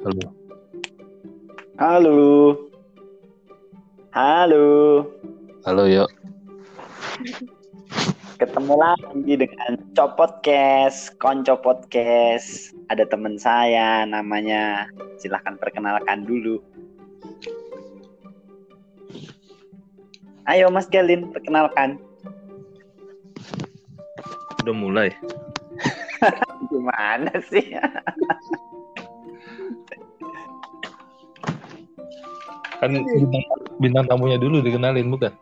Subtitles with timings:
[0.00, 0.32] Halo.
[1.76, 2.20] Halo.
[4.16, 4.66] Halo.
[5.68, 6.08] Halo, yuk.
[8.40, 12.72] Ketemu lagi dengan Copot Podcast, Konco Podcast.
[12.88, 14.88] Ada teman saya namanya.
[15.20, 16.64] Silahkan perkenalkan dulu.
[20.48, 22.00] Ayo Mas Galin, perkenalkan.
[24.64, 25.12] Udah mulai.
[26.72, 27.76] Gimana sih?
[32.80, 33.44] Kan bintang,
[33.76, 35.32] bintang tamunya dulu dikenalin, bukan?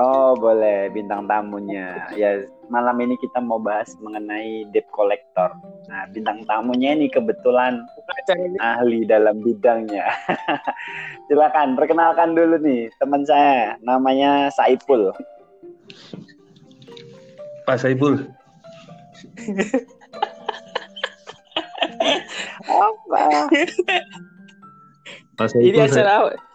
[0.00, 5.52] Oh boleh bintang tamunya ya malam ini kita mau bahas mengenai debt collector.
[5.92, 7.84] Nah bintang tamunya ini kebetulan
[8.62, 10.08] ahli dalam bidangnya.
[11.28, 15.12] Silakan perkenalkan dulu nih teman saya namanya Saipul.
[17.68, 18.24] Pak Saibul.
[22.70, 23.52] Apa?
[25.34, 25.68] Pak Saibul.
[25.76, 26.49] Ini acara apa?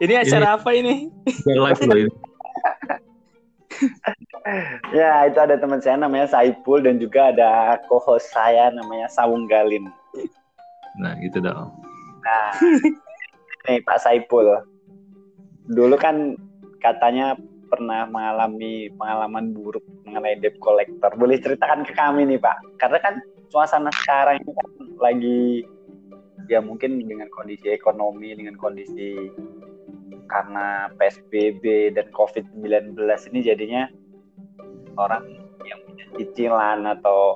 [0.00, 1.12] Ini acara apa ini?
[1.44, 2.12] live loh ini.
[4.96, 9.84] Ya itu ada teman saya namanya Saipul dan juga ada co-host saya namanya Saung Galin.
[10.96, 11.70] Nah, gitu dong.
[12.24, 12.50] Nah,
[13.68, 14.64] nih Pak Saipul.
[15.70, 16.34] Dulu kan
[16.80, 17.36] katanya
[17.70, 21.12] pernah mengalami pengalaman buruk mengenai debt collector.
[21.14, 22.80] Boleh ceritakan ke kami nih Pak?
[22.80, 23.14] Karena kan
[23.52, 25.40] suasana sekarang ini kan lagi
[26.50, 29.30] ya mungkin dengan kondisi ekonomi, dengan kondisi
[30.30, 32.94] karena PSBB dan COVID-19
[33.34, 33.82] ini jadinya
[34.94, 35.26] orang
[35.66, 37.34] yang punya cicilan atau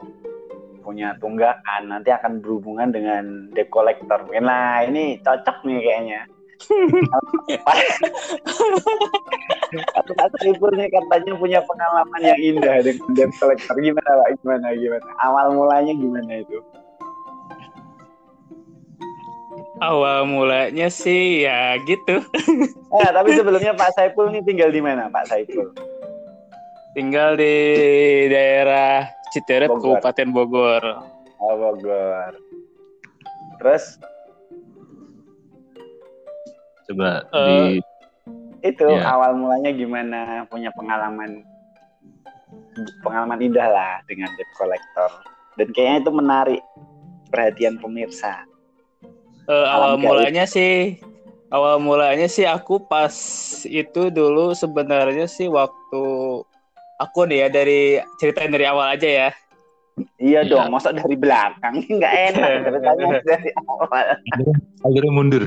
[0.85, 4.23] punya tunggakan nanti akan berhubungan dengan debt collector.
[4.31, 6.23] Lah ini cocok nih kayaknya.
[9.75, 13.75] Satu satu libur nih katanya punya pengalaman yang indah dengan debt collector.
[13.81, 14.29] Gimana Pak?
[14.45, 15.09] Gimana gimana?
[15.25, 16.61] Awal mulanya gimana itu?
[19.83, 22.23] Awal mulanya sih ya gitu.
[22.95, 25.75] Eh, tapi sebelumnya Pak Saipul nih tinggal di mana Pak Saipul?
[26.95, 27.55] Tinggal di
[28.31, 29.99] daerah Citeret, Bogor.
[29.99, 30.85] Kabupaten Bogor.
[31.43, 32.39] Oh, Bogor.
[33.59, 33.99] Terus
[36.87, 37.83] Coba Eh, di
[38.63, 39.11] itu Ya.
[39.11, 41.43] awal mulanya gimana punya pengalaman
[43.03, 45.11] pengalaman indah lah dengan debt collector
[45.59, 46.63] dan kayaknya itu menarik
[47.29, 48.47] perhatian pemirsa
[49.45, 50.97] Eh, awal Alam mulanya sih
[51.53, 53.13] awal mulanya sih aku pas
[53.69, 56.05] itu dulu sebenarnya sih waktu
[56.97, 57.81] aku nih ya dari
[58.17, 59.31] ceritain dari awal aja ya.
[60.19, 60.51] iya Iya.
[60.51, 63.87] dong masa dari belakang nggak enak ceritanya dari awal
[64.83, 65.45] akhirnya mundur.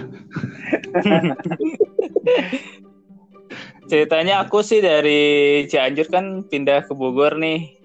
[3.88, 7.77] Ceritanya aku sih dari Cianjur kan pindah ke Bogor nih.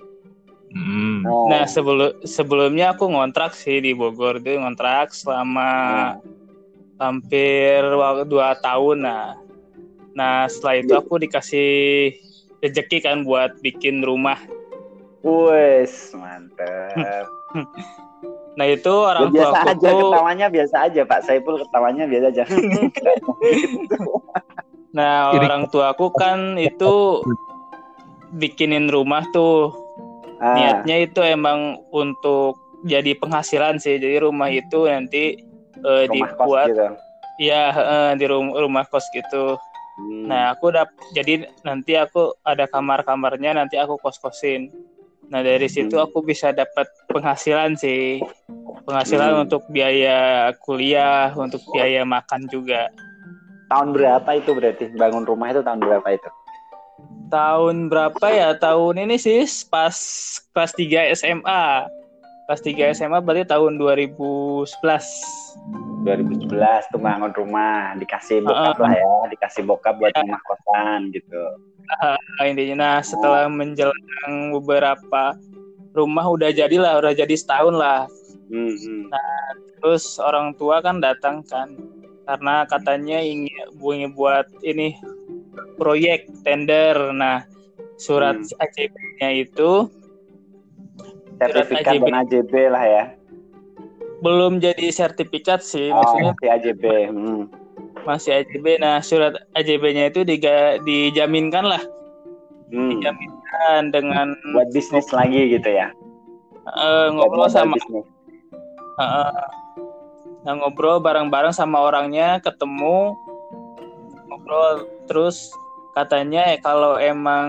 [0.72, 1.20] Hmm.
[1.28, 5.70] Oh, Nah sebelum sebelumnya aku ngontrak sih di Bogor tuh ngontrak selama
[6.96, 9.36] hampir wa- dua tahun nah.
[10.12, 12.12] Nah setelah itu aku dikasih
[12.60, 14.40] rezeki kan buat bikin rumah.
[15.22, 17.26] wes mantep
[18.58, 19.98] Nah itu Ya, orang tua biasa aku aja tuh.
[20.12, 22.44] ketawanya biasa aja Pak Saipul ketawanya biasa aja
[24.92, 27.24] Nah orang tua aku kan itu
[28.40, 29.72] bikinin rumah tuh.
[30.42, 33.94] Ah, Niatnya itu emang untuk jadi penghasilan sih.
[33.94, 35.38] Jadi rumah itu nanti
[35.78, 36.86] eh, rumah kos dibuat gitu
[37.38, 39.54] ya eh, di rum- rumah kos gitu.
[39.94, 40.26] Hmm.
[40.26, 44.66] Nah, aku dap jadi nanti aku ada kamar-kamarnya nanti aku kos-kosin.
[45.30, 46.10] Nah, dari situ Hmm.
[46.10, 48.18] aku bisa dapat penghasilan sih.
[48.82, 49.42] Penghasilan Hmm.
[49.46, 52.90] untuk biaya kuliah, untuk biaya makan juga.
[53.70, 56.28] tahun berapa itu berarti bangun rumah itu tahun berapa itu
[57.32, 58.52] Tahun berapa ya?
[58.60, 59.96] Tahun ini sih pas
[60.52, 61.88] kelas 3 SMA.
[62.44, 64.68] Kelas 3 SMA berarti tahun 2011.
[66.04, 71.38] 2011 tuh bangun rumah dikasih bokap lah ya dikasih bokap buat rumah kosan gitu
[72.00, 72.16] Nah,
[72.48, 75.36] intinya nah setelah menjelang beberapa
[75.92, 78.08] rumah udah jadilah, udah jadi setahun lah.
[78.48, 79.04] hmm, hmm.
[79.82, 81.74] Terus orang tua kan datang kan
[82.24, 84.94] karena katanya ingin ingin buat ini
[85.76, 87.14] proyek tender.
[87.14, 87.44] Nah,
[87.96, 88.62] surat Hmm.
[88.62, 89.70] AJB-nya itu
[91.38, 92.04] sertifikat AJB.
[92.06, 93.04] dan AJB lah ya
[94.22, 97.42] belum jadi sertifikat sih, oh maksudnya masih AJB hmm.
[98.06, 98.66] masih AJB.
[98.78, 101.82] Nah, surat AJB-nya itu diga, dijaminkan lah,
[102.70, 102.94] Hmm.
[102.94, 105.90] dijaminkan dengan buat bisnis lagi gitu ya
[106.62, 107.74] Buat ngobrol sama.
[109.02, 109.30] Heeh.
[110.42, 113.18] Nah, ngobrol bareng-bareng sama orangnya, ketemu,
[114.30, 115.50] ngobrol terus
[115.92, 117.48] katanya eh, kalau emang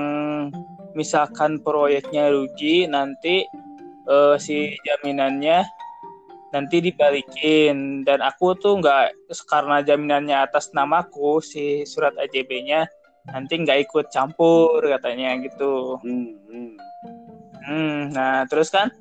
[0.93, 3.45] misalkan proyeknya rugi nanti
[4.07, 5.65] eh, si jaminannya
[6.53, 9.17] nanti dibalikin dan aku tuh nggak
[9.49, 12.85] karena jaminannya atas namaku si surat AJB-nya
[13.33, 15.97] nanti nggak ikut campur katanya gitu.
[16.05, 16.71] Hmm, hmm.
[17.63, 18.91] Hmm, nah terus kan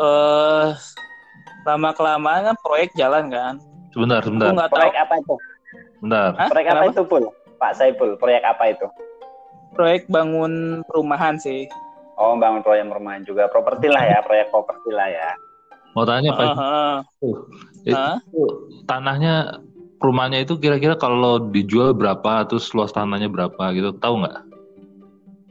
[0.00, 0.68] eh
[1.66, 3.60] lama kelamaan kan proyek jalan kan.
[3.92, 4.78] Sebentar, Aku sebentar, nggak tahu.
[4.80, 5.36] Proyek apa itu?
[5.98, 6.30] sebentar.
[6.38, 6.48] Hah?
[6.48, 6.92] Proyek apa Kenapa?
[6.94, 7.24] itu, Pul?
[7.56, 8.86] Pak Saipul, proyek apa itu?
[9.72, 11.68] Proyek bangun perumahan sih.
[12.16, 13.48] Oh, bangun proyek perumahan juga.
[13.48, 15.30] Properti lah ya, proyek properti lah ya.
[15.92, 16.94] Mau tanya Pak, Heeh.
[17.88, 18.20] itu Hah?
[18.84, 19.64] tanahnya
[20.00, 24.36] rumahnya itu kira-kira kalau dijual berapa, terus luas tanahnya berapa gitu, tahu nggak?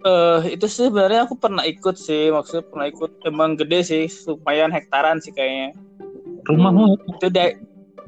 [0.06, 4.70] Eh, itu sih sebenarnya aku pernah ikut sih, maksudnya pernah ikut emang gede sih, lumayan
[4.70, 5.74] hektaran sih kayaknya.
[6.46, 7.58] Rumahmu Itu da-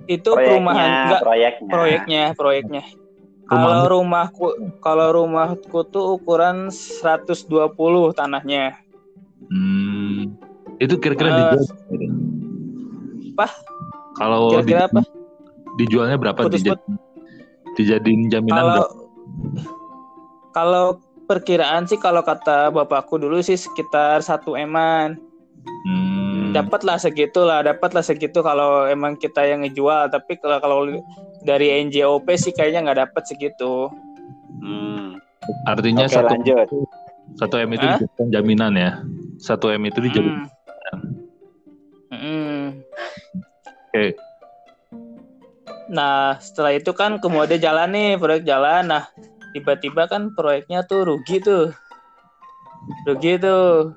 [0.05, 1.73] itu Proyeknya, perumahan enggak proyeknya.
[1.73, 2.83] proyeknya, proyeknya.
[3.47, 4.45] Kalau rumahku
[4.77, 7.47] kalau rumahku tuh ukuran 120
[8.11, 8.75] tanahnya.
[9.47, 10.35] Hmm,
[10.77, 11.63] itu kira-kira Eh, dijual
[13.31, 13.47] apa?
[14.17, 15.01] Kalau Kira-kira di- apa?
[15.77, 16.39] dijualnya berapa?
[16.44, 16.83] Putus Dijad-
[17.73, 18.94] dijadiin jaminan Kalau berapa?
[20.51, 20.85] kalau
[21.23, 25.15] perkiraan sih kalau kata bapakku dulu sih sekitar satu eman.
[25.85, 30.09] Hmm, Dapatlah segitu lah, dapatlah segitu kalau emang kita yang ngejual.
[30.09, 30.75] Tapi kalau kalau
[31.47, 33.88] dari NJOP sih kayaknya nggak dapat segitu.
[34.59, 35.15] Hmm.
[35.63, 36.67] artinya Oke, satu lanjut.
[37.39, 37.95] satu m itu Hah?
[38.03, 38.91] dijadikan jaminan ya.
[39.39, 40.44] Satu m itu dijadikan.
[40.44, 41.15] Hmm.
[42.11, 42.63] Hmm.
[43.88, 44.19] Oke.
[45.88, 48.91] Nah, setelah itu kan kemudian jalan nih, proyek jalan.
[48.91, 49.07] Nah,
[49.55, 51.71] tiba-tiba kan proyeknya tuh rugi tuh.
[53.07, 53.95] Rugi tuh.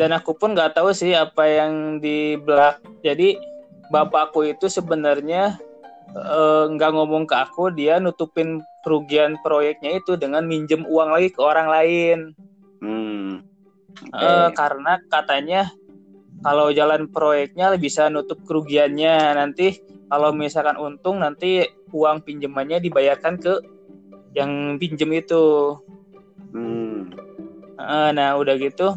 [0.00, 2.80] Dan aku pun nggak tahu sih apa yang di belak.
[3.04, 3.36] Jadi
[3.92, 5.60] bapakku itu sebenarnya
[6.12, 11.40] eh, nggak ngomong ke aku, dia nutupin kerugian proyeknya itu dengan minjem uang lagi ke
[11.40, 12.18] orang lain.
[12.84, 13.40] Hmm.
[14.12, 15.72] Eh, karena katanya
[16.44, 19.80] kalau jalan proyeknya bisa nutup kerugiannya nanti
[20.12, 21.64] kalau misalkan untung nanti
[21.94, 23.54] uang pinjamannya dibayarkan ke
[24.34, 25.78] yang pinjem itu
[26.54, 27.10] Hmm.
[27.74, 28.94] Eh, nah udah gitu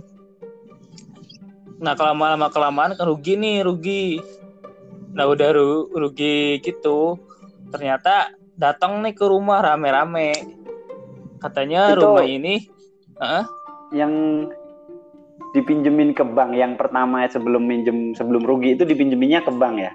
[1.78, 4.18] nah lama-lama kelamaan kan rugi nih rugi
[5.18, 7.18] nah udah ru- rugi gitu
[7.74, 10.38] ternyata datang nih ke rumah rame-rame
[11.42, 12.56] katanya Itu- rumah ini
[13.88, 14.14] Yang
[15.56, 19.92] dipinjemin ke bank yang pertama sebelum minjem sebelum rugi itu dipinjeminnya ke bank ya?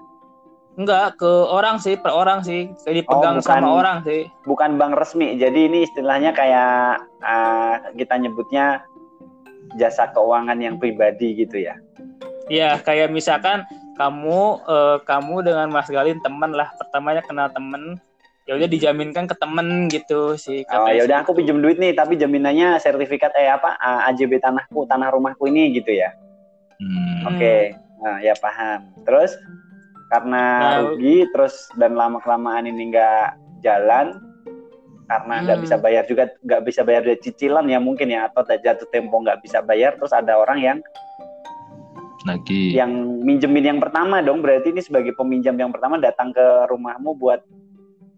[0.72, 3.60] enggak ke orang sih per orang sih kayak dipegang Oh, bukan.
[3.60, 5.36] sama orang sih Bukan bank resmi.
[5.36, 8.80] Jadi ini istilahnya kayak ah, kita nyebutnya
[9.76, 11.76] jasa keuangan yang pribadi gitu ya.
[12.48, 13.68] Ya, kayak misalkan
[14.02, 18.02] kamu eh, kamu dengan Mas Galin teman lah, pertamanya kenal temen,
[18.50, 20.66] ya udah dijaminkan ke temen gitu sih.
[20.74, 23.78] Oh ya udah aku pinjem duit nih, tapi jaminannya sertifikat eh apa
[24.10, 26.10] AJB tanahku, tanah rumahku ini gitu ya.
[26.82, 27.30] Hmm.
[27.30, 28.90] Oke, nah ya paham.
[29.06, 29.38] Terus
[30.10, 33.28] karena Nah, rugi, terus dan lama kelamaan ini nggak
[33.62, 34.18] jalan
[35.08, 35.64] karena nggak Hmm.
[35.68, 39.44] bisa bayar juga nggak bisa bayar dari cicilan ya mungkin ya atau jatuh tempo nggak
[39.44, 40.78] bisa bayar terus ada orang yang
[42.22, 42.78] Nagih.
[42.78, 42.92] yang
[43.26, 47.42] minjemin yang pertama dong berarti ini sebagai peminjam yang pertama datang ke rumahmu buat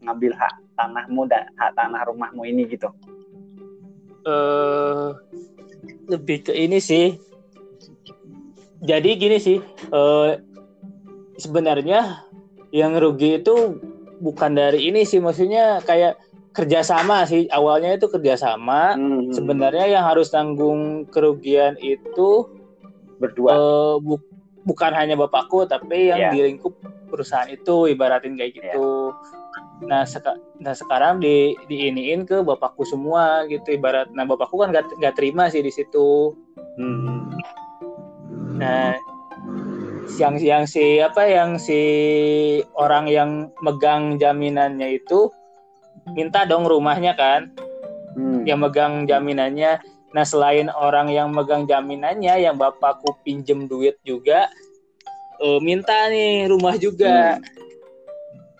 [0.04, 2.92] ngambil hak tanahmu dan hak tanah rumahmu ini gitu.
[4.24, 5.08] eh
[6.08, 7.16] lebih ke ini sih.
[8.84, 9.60] Jadi gini sih,
[9.92, 10.32] eh
[11.40, 12.24] sebenarnya
[12.68, 13.80] yang rugi itu
[14.20, 16.20] bukan dari ini sih, maksudnya kayak
[16.52, 17.48] kerjasama sih.
[17.48, 18.96] Awalnya itu kerjasama.
[18.96, 22.48] Hmm, Sebenarnya yang harus tanggung kerugian itu
[23.18, 23.50] berdua.
[23.52, 24.24] eh, bu-
[24.64, 26.30] bukan hanya bapakku tapi yang Iya.
[26.32, 26.72] di lingkup
[27.08, 29.12] perusahaan itu ibaratin kayak gitu.
[29.84, 34.08] Nah, seka- nah sekarang di diiniin ke bapakku semua gitu ibarat.
[34.10, 36.32] Nah bapakku kan gak, terima sih di situ.
[36.80, 37.28] Hmm.
[38.56, 38.96] Nah
[40.16, 41.80] yang yang si apa yang si
[42.72, 43.30] orang yang
[43.60, 45.28] megang jaminannya itu
[46.14, 47.50] minta dong rumahnya kan
[48.14, 48.46] Hmm.
[48.46, 49.82] yang megang jaminannya.
[50.14, 54.46] Nah, selain orang yang megang jaminannya, yang bapakku pinjem duit juga,
[55.42, 57.42] eh, minta nih rumah juga.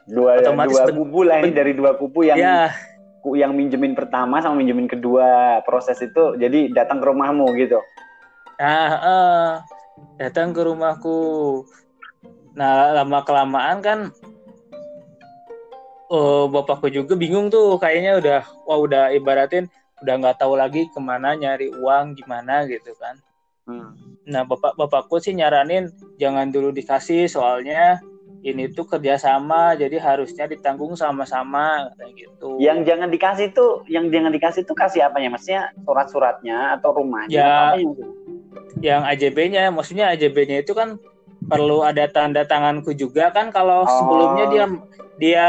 [0.04, 2.74] Dua Otomatis dua kubu lah ini dari dua kubu yang Ya,
[3.22, 7.78] ku- yang minjemin pertama sama minjemin kedua proses itu jadi datang ke rumahmu gitu.
[8.58, 9.50] nah, eh,
[10.18, 11.62] datang ke rumahku.
[12.54, 13.98] Nah, lama kelamaan kan,
[16.10, 19.66] eh, bapakku juga bingung tuh, kayaknya udah, wah udah ibaratin,
[20.04, 23.16] udah nggak tahu lagi ke mana nyari uang gimana gitu kan.
[23.64, 23.96] Hmm.
[24.28, 25.88] Nah, bapak bapakku sih nyaranin
[26.20, 27.96] jangan dulu dikasih soalnya
[28.44, 32.60] ini tuh kerjasama jadi harusnya ditanggung sama-sama kayak gitu.
[32.60, 35.32] Yang jangan dikasih tuh, yang jangan dikasih tuh kasih apanya?
[35.32, 37.32] Maksudnya surat-suratnya atau rumahnya?
[37.32, 37.52] Ya.
[37.72, 37.96] apa yang-
[38.84, 41.00] Yang AJB-nya, maksudnya AJB-nya itu kan
[41.44, 43.88] perlu ada tanda tanganku juga kan kalau Oh.
[43.88, 44.64] sebelumnya dia
[45.16, 45.46] dia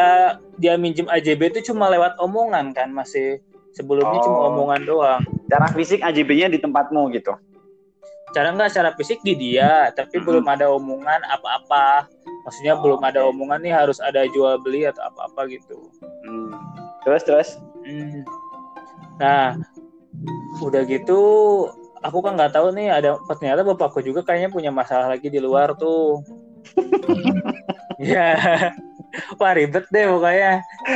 [0.56, 3.44] dia minjem AJB itu cuma lewat omongan kan masih
[3.75, 4.48] sebelumnya cuma Oh.
[4.51, 7.36] omongan doang Cara fisik AJB-nya di tempatmu gitu.
[8.32, 10.27] cara nggak secara fisik di dia tapi Mm-mm.
[10.27, 12.10] belum ada omongan apa-apa
[12.44, 13.32] maksudnya Oh, belum ada oke.
[13.32, 15.77] omongan nih harus ada jual beli atau apa-apa gitu
[16.25, 16.50] Hmm.
[17.01, 17.50] Terus terus.
[17.86, 18.25] Hmm.
[19.15, 19.53] Nah,
[20.60, 21.22] udah gitu
[22.01, 25.77] aku kan nggak tahu nih ada ternyata bapakku juga kayaknya punya masalah lagi di luar
[25.77, 26.25] tuh.
[28.01, 28.34] ya,
[29.40, 30.52] wah ribet deh pokoknya.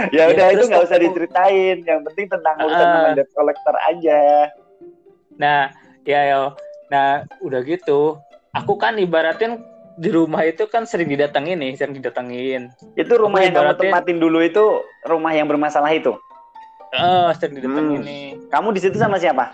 [0.10, 1.78] Ya Ya, udah itu terus nggak usah diceritain.
[1.82, 2.94] Yang penting tentang urusan Ah.
[2.94, 4.20] sama debt collector aja.
[5.36, 5.62] Nah,
[6.04, 6.44] ya yo,
[6.88, 7.10] nah
[7.40, 8.20] udah gitu,
[8.52, 9.64] aku kan ibaratin
[9.96, 12.72] di rumah itu kan sering didatengin nih, sering didatengin.
[12.94, 14.64] Itu rumah Aku yang kamu ibaratin- tempatin dulu itu
[15.04, 16.16] rumah yang bermasalah itu.
[16.90, 18.08] Eh, sering didatengin Hmm.
[18.08, 19.54] nih Kamu di situ sama siapa?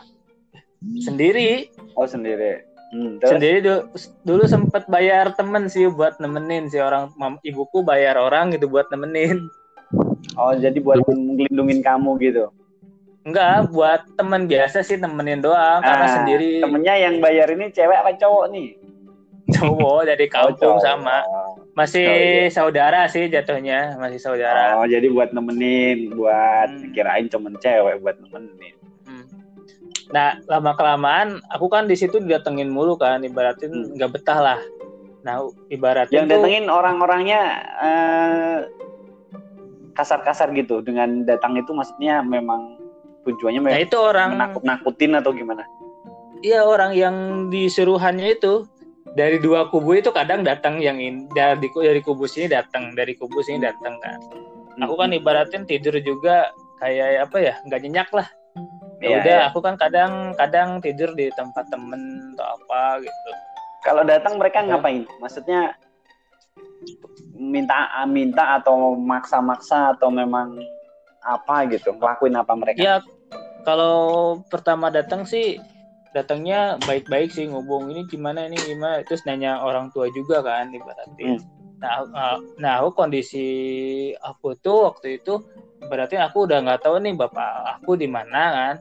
[0.97, 1.69] sendiri.
[1.93, 2.61] Oh sendiri.
[2.87, 3.31] Hmm, terus?
[3.33, 3.81] sendiri dulu,
[4.21, 8.87] dulu sempet bayar temen sih buat nemenin si orang mam, ibuku bayar orang gitu buat
[8.89, 9.49] nemenin
[10.35, 12.51] Oh jadi buat ngelindungin kamu gitu.
[13.21, 17.97] enggak buat temen biasa sih nemenin doang karena Ah, sendiri Temennya yang bayar ini cewek
[17.97, 18.69] apa cowok nih?
[19.47, 20.81] cowok dari Oh, kampung cowok.
[20.81, 21.17] sama
[21.73, 22.49] masih Oh, iya.
[22.49, 26.93] saudara sih jatuhnya masih saudara Oh jadi buat nemenin, buat Hmm.
[26.93, 28.75] kirain cuman cewek buat nemenin.
[30.05, 30.13] Hmm.
[30.13, 33.91] nah lama kelamaan aku kan di situ didatengin mulu kan ibaratin Hmm.
[33.97, 34.59] nggak betah lah
[35.25, 35.41] nah
[35.73, 37.41] ibaratin Yang tuh datengin orang-orangnya
[37.81, 38.57] eh,
[39.95, 40.83] kasar-kasar gitu.
[40.83, 42.77] Dengan datang itu maksudnya memang
[43.25, 45.63] tujuannya nah memang itu orang menakut-nakutin atau gimana?
[46.45, 47.15] Iya orang yang
[47.49, 48.67] disuruhannya itu
[49.15, 53.41] dari dua kubu itu kadang datang yang in, dari dari kubu sini datang dari kubu
[53.41, 54.19] sini datang kan.
[54.83, 55.17] Aku kan Hmm.
[55.17, 56.51] ibaratin tidur juga
[56.83, 58.27] kayak apa ya nggak nyenyak lah.
[59.03, 59.47] Ya Iya, udah iya.
[59.51, 63.29] aku kan kadang kadang tidur di tempat temen atau apa gitu.
[63.83, 64.75] Kalau datang mereka Ya.
[64.75, 65.03] ngapain?
[65.19, 65.75] Maksudnya
[67.35, 70.55] minta minta atau maksa-maksa atau memang
[71.21, 71.91] apa gitu?
[71.93, 72.79] Ngelakuin apa mereka?
[72.79, 72.95] Ya
[73.67, 75.59] kalau pertama datang sih
[76.15, 81.43] datangnya baik-baik sih ngubung ini gimana ini gimana terus nanya orang tua juga kan ibaratin.
[81.85, 83.45] Nah, uh, nah aku kondisi
[84.17, 85.37] aku tuh waktu itu
[85.85, 88.75] berarti aku udah nggak tahu nih bapak aku di mana kan,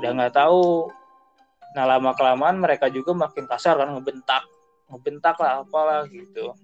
[0.00, 0.88] udah nggak tahu.
[1.76, 4.48] Nah lama kelamaan mereka juga makin kasar kan ngebentak,
[4.88, 6.56] ngebentak lah apalah gitu.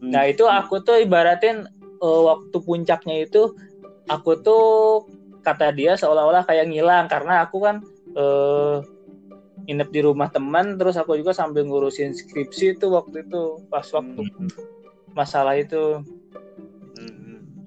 [0.00, 0.08] Hmm.
[0.08, 1.68] Nah itu aku tuh ibaratin
[2.00, 3.52] uh, waktu puncaknya itu
[4.08, 4.64] aku tuh
[5.44, 7.84] kata dia seolah-olah kayak ngilang karena aku kan
[8.16, 8.80] eh
[9.66, 14.22] nginep di rumah teman terus aku juga sambil ngurusin skripsi itu waktu itu pas waktu
[14.22, 14.48] Hmm.
[15.12, 16.00] masalah itu
[16.94, 17.66] Hmm.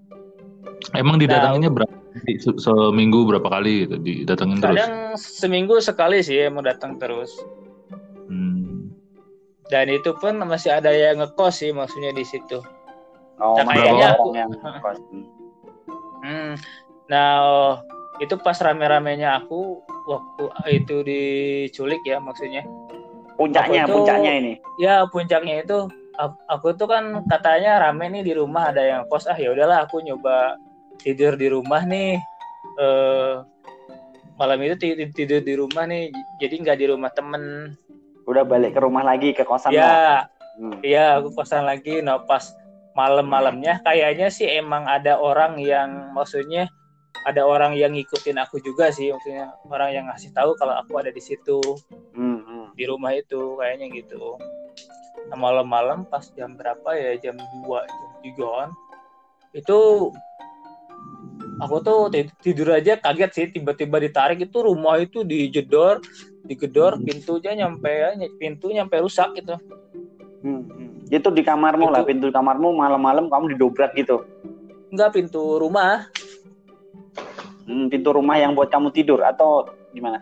[0.91, 1.94] Emang Nah, didatanginnya berapa?
[2.39, 4.74] Se- Seminggu berapa kali gitu didatengin terus?
[4.74, 7.29] kadang seminggu sekali sih emang datang terus
[8.25, 8.89] Hmm.
[9.68, 12.58] dan itu pun masih ada yang ngekos sih maksudnya di situ
[13.38, 14.98] Oh, Nah, kayaknya aku- orang yang ngekos.
[15.00, 15.25] Hmm.
[16.20, 16.51] Hmm.
[17.08, 17.74] Nah, oh,
[18.20, 19.79] itu pas rame-ramenya aku
[20.10, 22.66] waktu itu diculik ya maksudnya.
[23.38, 24.54] Puncaknya, itu- puncaknya ini.
[24.82, 25.86] Ya puncaknya itu
[26.50, 30.01] aku tuh kan katanya rame nih di rumah ada yang kos ah ya udahlah aku
[30.01, 30.58] nyoba
[31.00, 32.18] tidur di rumah nih.
[32.82, 33.34] Eh
[34.36, 37.75] malam itu ti- tidur di rumah nih jadi nggak di rumah temen
[38.24, 40.24] Udah balik ke rumah lagi ke kosan ya
[40.60, 40.75] Hmm.
[40.84, 42.04] Iya, aku kosan lagi.
[42.04, 42.51] Nah, pas
[42.92, 46.68] malam-malamnya kayaknya sih emang ada orang yang maksudnya
[47.28, 51.12] ada orang yang ngikutin aku juga sih, maksudnya orang yang ngasih tahu kalau aku ada
[51.12, 51.60] di situ
[52.16, 52.66] Hmm, hmm.
[52.75, 54.39] di rumah itu kayaknya gitu.
[55.30, 57.20] Nah, malam-malam pas jam berapa ya?
[57.20, 58.72] Jam 2, jam 3
[59.51, 60.10] Itu
[61.60, 66.00] aku tuh ti- tidur aja kaget sih tiba-tiba ditarik itu rumah itu dijedor,
[66.48, 69.60] digedor pintunya nyampe pintu nyampe rusak gitu.
[70.39, 70.89] Hmm, hmm.
[71.12, 74.24] Itu di kamarmu lah, Itu- pintu kamarmu malam-malam kamu didobrak gitu.
[74.89, 76.10] Enggak pintu rumah,
[77.70, 80.18] Hmm, pintu rumah yang buat kamu tidur atau gimana?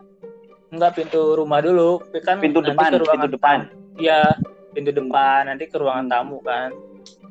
[0.67, 3.71] Enggak pintu rumah dulu, kan Pintu depan, ke pintu depan.
[3.95, 4.35] Iya,
[4.75, 6.11] pintu depan nanti ke ruangan Hmm.
[6.11, 6.75] tamu kan.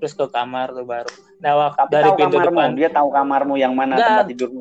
[0.01, 1.13] Terus ke kamar tuh baru.
[1.37, 4.09] Nah, waktu Tapi dari tahu pintu kamarmu, depan dia tahu kamarmu yang mana Enggak.
[4.09, 4.61] tempat tidurmu.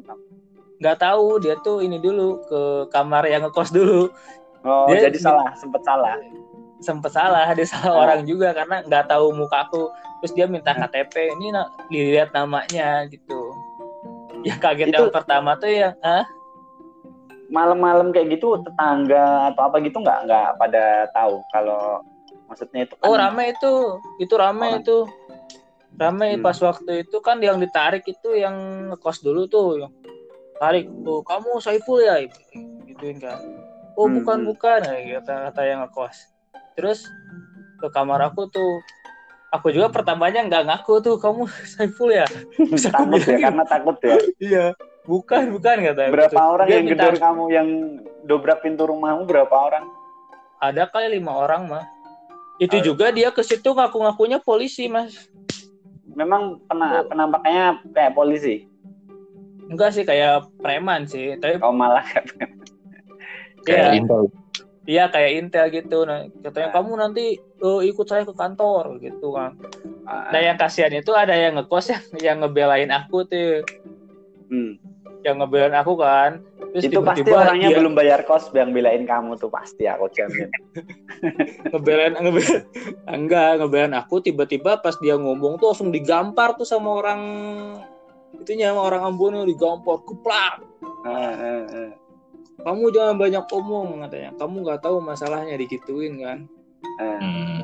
[0.76, 4.12] nggak tahu dia tuh ini dulu ke kamar yang ngekos dulu.
[4.60, 6.20] Oh, Dia- jadi salah, sempet salah.
[6.84, 8.02] Sempet salah, dia salah Ah.
[8.04, 9.88] orang juga karena nggak tahu muka aku.
[10.20, 10.84] Terus dia minta Ah.
[10.84, 11.54] KTP, ini
[11.88, 13.45] dilihat namanya gitu.
[14.46, 15.90] Ya kaget Itu- yang pertama tuh ya,
[17.50, 22.02] Malam-malam kayak gitu tetangga atau apa gitu nggak nggak pada tahu kalau
[22.50, 23.74] maksudnya itu kan Oh rame itu,
[24.22, 24.82] itu rame Orang.
[24.82, 24.98] itu,
[25.98, 26.44] rame Hmm.
[26.46, 28.54] pas waktu itu kan yang ditarik itu yang
[28.94, 29.94] ngekos dulu tuh, yang
[30.58, 32.22] tarik tuh kamu Saiful ya,
[32.86, 33.38] gituin kan.
[33.94, 34.50] Oh Hmm, bukan hmm.
[34.50, 36.18] bukan, ya, kata kata yang ngekos.
[36.76, 37.00] Terus
[37.78, 38.82] ke kamar aku tuh
[39.50, 42.26] aku juga pertamanya nggak ngaku tuh kamu Saiful ya?
[42.58, 44.16] Terus takut ya karena takut ya?
[44.38, 44.66] Iya
[45.06, 47.68] bukan bukan kata berapa orang Dia yang minta- gedor kamu yang
[48.24, 49.86] dobrak pintu rumahmu berapa orang?
[50.58, 51.86] Ada kali lima orang mah
[52.58, 52.84] itu Ah.
[52.84, 55.28] juga dia ke situ ngaku-ngakunya polisi mas.
[56.08, 57.06] Memang pena- Oh.
[57.06, 58.66] penampakannya kayak polisi?
[59.66, 62.06] Enggak sih kayak preman sih tapi kau malah
[63.62, 63.98] Kayak Iya.
[63.98, 64.22] Intel.
[64.86, 66.06] Iya kayak Intel gitu.
[66.06, 66.76] Nah, katanya Nah.
[66.78, 69.58] kamu nanti eh, ikut saya ke kantor gitu kan.
[70.06, 73.66] Ah, Nah yang kasihan itu ada yang ngekos yang yang ngebelain aku tuh,
[74.54, 74.78] hmm.
[75.26, 76.46] yang ngebelain aku kan.
[76.76, 80.12] Terus itu pasti tiba-tiba orangnya dia belum bayar kos yang belain kamu tuh pasti aku
[80.12, 80.52] jamin
[81.72, 82.68] ngebelain ngebelain
[83.08, 87.22] enggak ngebelain aku tiba-tiba pas dia ngomong tuh langsung digampar tuh sama orang
[88.36, 90.68] itunya sama orang Ambon digampar keplak
[91.08, 91.92] Ah, ah, ah.
[92.64, 96.40] Kamu jangan banyak omong katanya kamu nggak tahu masalahnya digituin kan
[97.02, 97.18] Ah.
[97.20, 97.60] Hmm.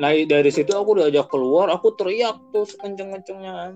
[0.00, 3.72] nah dari situ aku diajak keluar aku teriak tuh sekenceng-kencengnya kan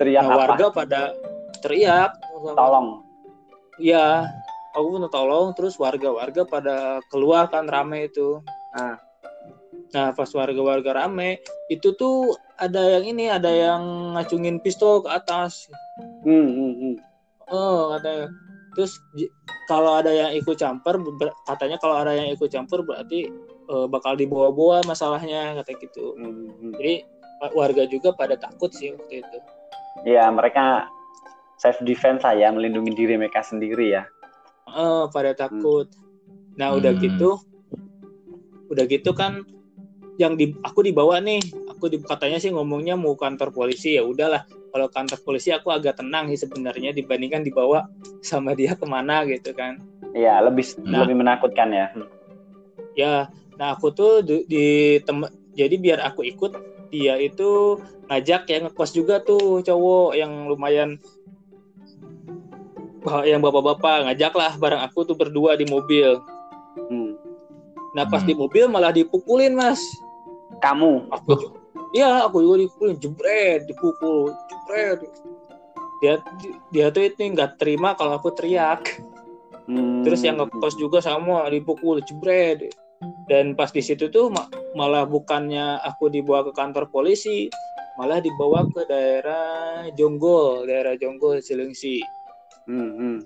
[0.00, 1.00] teriak nah, apa warga pada
[1.62, 2.18] teriak
[2.56, 3.04] tolong
[3.74, 4.30] Iya,
[4.70, 8.38] aku minta tolong terus warga-warga pada keluar kan rame itu.
[8.70, 9.02] Ah.
[9.90, 15.66] Nah, pas warga-warga rame, itu tuh ada yang ini, ada yang ngacungin pistol ke atas.
[16.22, 16.94] hmm, hmm, hmm.
[17.50, 18.30] Oh, katanya.
[18.74, 18.98] Terus
[19.64, 20.98] kalau ada yang ikut campur,
[21.46, 23.30] katanya kalau ada yang ikut campur berarti
[23.64, 26.12] eh, bakal dibawa-bawa masalahnya kata gitu.
[26.14, 26.72] Hmm, hmm.
[26.76, 26.94] Jadi
[27.40, 29.38] wa- warga juga pada takut sih waktu itu.
[30.04, 30.84] ya mereka
[31.56, 34.04] self defense lah ya melindungi diri mereka sendiri ya
[34.68, 35.88] Eh, pada takut.
[36.56, 37.00] Nah, udah Hmm.
[37.00, 37.30] gitu,
[38.68, 39.44] udah gitu kan,
[40.16, 41.40] yang di aku dibawa nih,
[41.74, 44.46] aku di, katanya sih ngomongnya mau kantor polisi ya udahlah.
[44.74, 47.86] Kalau kantor polisi aku agak tenang sih sebenarnya dibandingkan dibawa
[48.22, 49.78] sama dia ke mana gitu kan.
[50.14, 51.02] Iya lebih Nah.
[51.02, 51.86] lebih menakutkan ya.
[52.94, 53.26] Ya,
[53.58, 54.66] nah aku tuh di, di
[55.02, 56.54] tem- jadi biar aku ikut
[56.94, 60.98] dia itu ngajak yang ngekos juga tuh cowok yang lumayan
[63.26, 66.22] yang bapak-bapak ngajak lah bareng aku tuh berdua di mobil.
[66.90, 67.18] Hmm.
[67.94, 68.30] Nah pas Hmm.
[68.30, 69.82] di mobil malah dipukulin mas.
[70.62, 71.60] kamu Aku,
[71.94, 74.98] iya aku juga dipukulin, jebret, dipukul, jebret.
[76.02, 76.20] Dia
[76.74, 79.00] dia tuh itu nggak terima kalau aku teriak.
[79.64, 80.04] Hmm.
[80.04, 82.74] Terus yang ngekos juga sama dipukul, jebret.
[83.30, 87.48] Dan pas di situ tuh ma- malah bukannya aku dibawa ke kantor polisi,
[87.96, 92.04] malah dibawa ke daerah Jonggol, daerah Jonggol Cilengsi.
[92.68, 93.18] Hmm, hmm.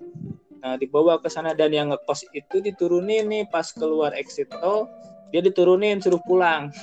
[0.58, 4.90] Nah, dibawa ke sana dan yang ngekos itu diturunin nih pas keluar exit tol,
[5.30, 6.74] dia diturunin suruh pulang.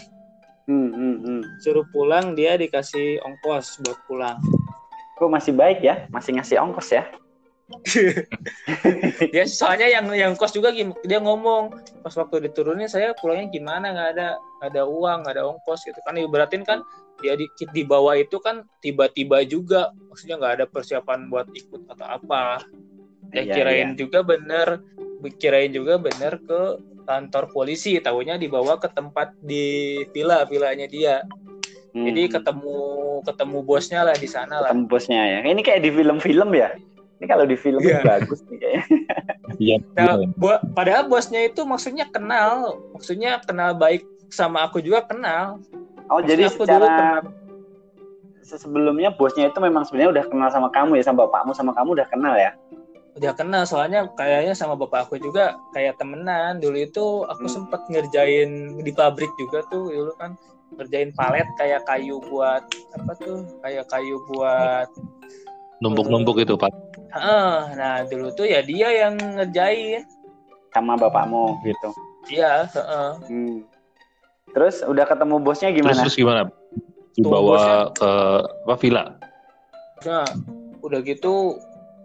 [0.66, 1.42] Hmm, hmm, hmm.
[1.62, 4.42] Suruh pulang dia dikasih ongkos buat pulang.
[5.16, 7.08] Kok masih baik ya masih ngasih ongkos ya
[9.32, 11.74] Dia soalnya yang yang kos juga dia ngomong
[12.06, 15.98] pas waktu diturunin saya pulangnya gimana nggak ada nggak ada uang nggak ada ongkos gitu
[16.06, 16.86] kan ibaratin kan
[17.24, 22.06] dia di, di bawah itu kan tiba-tiba juga maksudnya nggak ada persiapan buat ikut atau
[22.06, 22.62] apa
[23.34, 23.98] ya Iya, kirain iya.
[23.98, 24.86] juga bener
[25.30, 26.62] kirain juga bener ke
[27.04, 29.66] kantor polisi tahunya dibawa ke tempat di
[30.10, 31.16] villa villanya dia
[31.96, 32.76] Hmm, jadi ketemu
[33.24, 36.76] ketemu bosnya lah di sana lah tembusnya ya ini kayak di film-film ya
[37.16, 38.04] ini kalau di film Iya.
[38.12, 38.84] bagus nih kayaknya
[39.56, 39.76] Iya.
[39.96, 40.28] Nah, iya.
[40.36, 45.64] bo- padahal bosnya itu maksudnya kenal, maksudnya kenal baik sama aku juga kenal.
[46.12, 47.22] oh jadi Maksudnya aku dulu secara kenal.
[48.44, 51.96] se- sebelumnya bosnya itu memang sebenarnya udah kenal sama kamu ya sama bapakmu sama kamu
[51.96, 52.52] udah kenal ya
[53.16, 56.60] Udah kenal soalnya kayaknya sama bapak aku juga kayak temenan.
[56.60, 57.54] Dulu itu aku Hmm.
[57.64, 60.36] sempet ngerjain di pabrik juga tuh dulu kan
[60.76, 62.60] ngerjain palet kayak kayu buat
[62.92, 64.92] apa tuh kayak kayu buat
[65.80, 66.72] Numpuk-numpuk itu Pak.
[67.16, 70.04] Heeh, nah dulu tuh ya dia yang ngerjain
[70.76, 71.88] sama bapakmu gitu
[72.28, 73.12] iya heeh.
[73.32, 73.56] Hmm.
[74.52, 76.42] terus udah ketemu bosnya Terus gimana terus gimana?
[77.16, 78.12] Dibawa ke
[78.68, 79.04] apa villa?
[80.04, 80.28] Nah,
[80.84, 81.56] udah gitu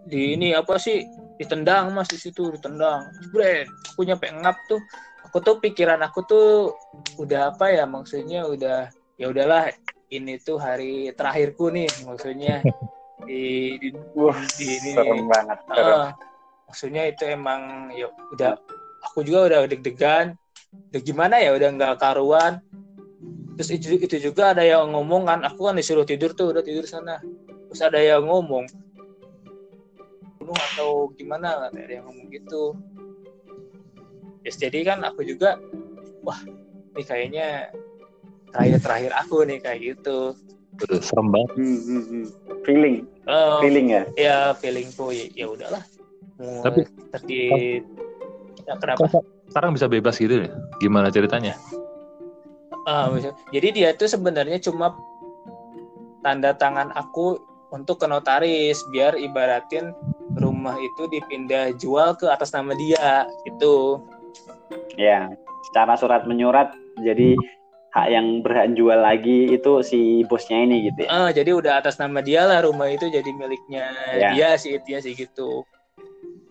[0.05, 1.05] di ini apa sih?
[1.37, 3.65] Ditendang mas di situ ditendang, Jebret.
[3.93, 4.81] aku nyampe ngap tuh.
[5.29, 6.75] Aku tuh pikiran aku tuh
[7.21, 9.71] udah apa ya maksudnya udah ya udahlah
[10.11, 12.61] ini tuh hari terakhirku nih maksudnya.
[13.21, 14.97] Di di, Wah, di ini.
[14.97, 15.93] serem banget serem.
[15.93, 16.09] Ah,
[16.65, 18.57] maksudnya itu emang ya udah
[19.05, 20.33] aku juga udah deg-degan.
[20.89, 22.57] Udah gimana ya udah nggak karuan.
[23.61, 26.81] Terus itu, itu juga ada yang ngomong kan aku kan disuruh tidur tuh udah tidur
[26.89, 27.21] sana.
[27.69, 28.65] Terus ada yang ngomong
[30.55, 32.63] atau gimana katanya ada yang ngomong gitu
[34.41, 35.61] Yes, jadi kan aku juga
[36.25, 36.41] wah
[36.97, 37.69] ini kayaknya
[38.49, 40.33] terakhir terakhir aku nih kayak gitu
[40.97, 41.49] serem banget.
[41.61, 42.25] Hmm, hmm, hmm.
[42.65, 42.95] feeling
[43.29, 45.83] Eh, feeling ya ya feelingku ya, ya udahlah
[46.41, 47.41] Tapi- terdi
[48.65, 49.21] ya, kenapa
[49.53, 50.49] sekarang bisa bebas gitu ya?
[50.81, 51.53] Gimana ceritanya?
[52.89, 53.13] Ah,
[53.53, 54.97] jadi dia tuh sebenarnya cuma
[56.25, 57.37] tanda tangan aku
[57.69, 59.93] untuk ke notaris biar ibaratin
[60.61, 63.97] rumah itu dipindah jual ke atas nama dia gitu.
[64.93, 65.25] Ya,
[65.65, 66.69] secara surat menyurat
[67.01, 67.33] jadi
[67.97, 71.09] hak yang berhak jual lagi itu si bosnya ini gitu ya.
[71.09, 74.29] Ah, jadi udah atas nama dia lah rumah itu jadi miliknya Ya.
[74.31, 75.65] dia sih dia sih gitu.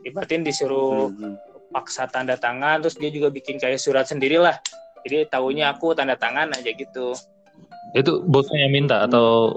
[0.02, 1.34] Ibaratin disuruh Hmm, hmm.
[1.70, 4.58] paksa tanda tangan terus dia juga bikin kayak surat sendiri lah.
[5.06, 7.14] Jadi tahunya aku tanda tangan aja gitu.
[7.94, 9.54] Itu bosnya yang minta atau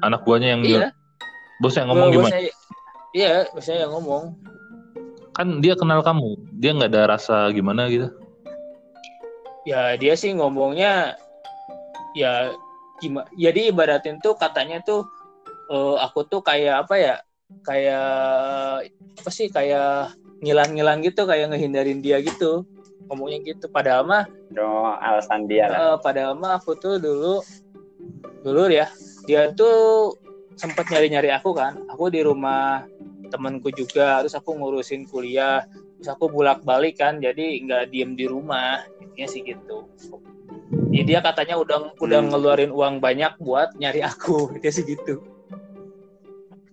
[0.00, 0.88] anak buahnya yang Iya.
[1.60, 2.32] bosnya yang ngomong Bos- gimana?
[2.32, 2.56] bosnya-
[3.14, 4.34] Iya, bosnya yang ngomong.
[5.38, 8.10] Kan dia kenal kamu, dia nggak ada rasa gimana gitu.
[9.62, 11.14] Ya dia sih ngomongnya
[12.18, 12.52] ya
[12.98, 13.30] gimana?
[13.38, 15.06] Jadi ibaratin tuh katanya tuh
[15.70, 17.14] eh, aku tuh kayak apa ya?
[17.62, 18.06] Kayak
[18.90, 19.46] apa sih?
[19.46, 22.66] Kayak ngilang-ngilang gitu, kayak ngehindarin dia gitu.
[23.06, 23.70] Ngomongnya gitu.
[23.70, 25.78] Padahal mah Oh, alasan dia lah.
[25.78, 27.42] Eh, padahal mah aku tuh dulu
[28.44, 28.86] dulu ya
[29.24, 30.12] dia tuh
[30.54, 32.86] sempat nyari-nyari aku kan aku di rumah
[33.28, 35.66] temanku juga terus aku ngurusin kuliah
[35.98, 39.90] terus aku bolak-balik kan jadi nggak diem di rumah intinya sih gitu
[40.90, 42.30] jadi dia katanya udah udah Hmm.
[42.30, 45.20] ngeluarin uang banyak buat nyari aku dia sih gitu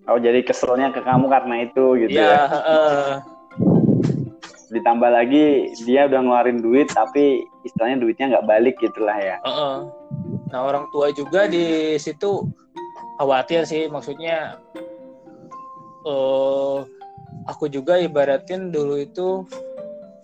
[0.04, 2.44] Oh, jadi keselnya ke kamu karena itu gitu ya ya.
[2.52, 3.12] heeh.
[4.68, 9.38] Ditambah lagi dia udah ngeluarin duit tapi istilahnya duitnya nggak balik gitulah ya.
[9.40, 9.76] Heeh.
[10.52, 12.44] Nah orang tua juga di situ
[13.22, 14.58] khawatir sih, maksudnya
[16.10, 16.78] eh
[17.46, 19.46] aku juga ibaratin dulu itu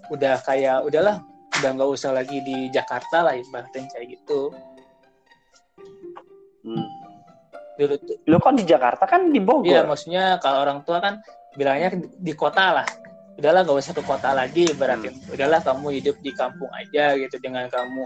[0.09, 1.21] udah kayak udahlah,
[1.61, 4.49] udah nggak usah lagi di Jakarta lah ibaratin kayak gitu.
[6.65, 6.89] Hmm.
[7.77, 9.85] Dulu tuh, Lo kok di Jakarta kan di iya Bogor?
[9.85, 11.21] maksudnya kalau orang tua kan
[11.53, 12.87] bilangnya di, di kota lah.
[13.37, 15.13] Udahlah nggak usah ke kota lagi ibaratin.
[15.29, 18.01] Udahlah kamu hidup di kampung aja gitu dengan kamu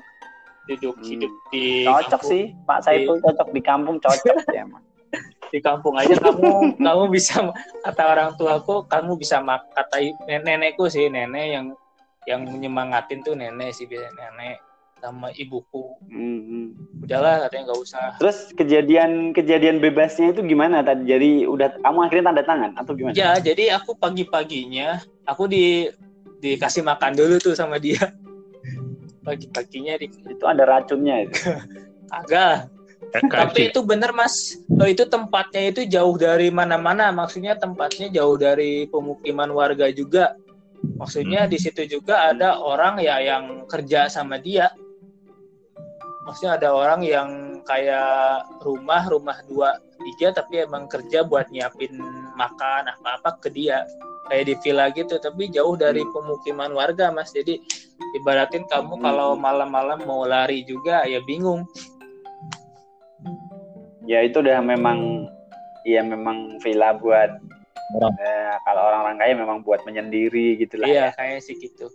[0.65, 1.07] duduk Hmm.
[1.07, 2.29] hidup di Cocok kampung.
[2.29, 4.83] sih, Pak Saiful cocok di kampung cocok ya emang.
[5.51, 7.43] di kampung aja kamu kamu bisa
[7.83, 11.65] kata orang tuaku kamu bisa mak kata nenekku sih nenek yang
[12.23, 14.63] yang menyemangatin tuh nenek sih biasa nenek
[14.95, 17.03] sama ibuku Hmm, hmm.
[17.03, 21.03] udahlah katanya nggak usah Terus kejadian kejadian bebasnya itu gimana tadi?
[21.03, 23.11] Jadi udah kamu akhirnya tanda tangan atau gimana?
[23.11, 25.91] ya jadi aku pagi paginya aku di
[26.39, 27.99] dikasih makan dulu tuh sama dia
[29.21, 31.37] pagi paginya di Itu ada racunnya itu.
[32.11, 32.67] agak
[33.11, 34.55] tapi itu bener mas.
[34.79, 37.11] Eh, itu tempatnya itu jauh dari mana-mana.
[37.11, 40.37] Maksudnya tempatnya jauh dari pemukiman warga juga.
[40.95, 44.71] Maksudnya di situ juga ada orang ya yang kerja sama dia.
[46.23, 47.29] Maksudnya ada orang yang
[47.65, 51.93] kayak rumah rumah dua tiga tapi emang kerja buat nyiapin
[52.33, 53.85] makan apa apa ke dia
[54.23, 57.57] kayak di villa gitu tapi jauh dari pemukiman warga mas jadi
[58.13, 59.03] ibaratin kamu Hmm.
[59.03, 61.65] kalau malam-malam mau lari juga ya bingung
[64.03, 65.29] Ya itu udah memang
[65.83, 67.31] ya memang villa buat
[67.91, 68.13] Orang.
[68.17, 70.87] eh, kalau orang-orang kaya memang buat menyendiri gitu lah.
[70.87, 71.85] Iya, kayaknya sih gitu.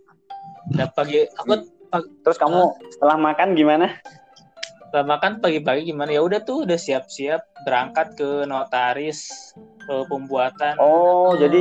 [0.71, 1.65] Nah, pagi aku
[2.21, 2.61] Terus kamu
[2.91, 3.97] setelah makan gimana?
[4.87, 6.11] setelah makan pagi-pagi gimana?
[6.11, 9.25] Ya udah tuh udah siap-siap berangkat ke notaris
[9.81, 10.77] ke pembuatan.
[10.77, 11.61] Oh, Eh, jadi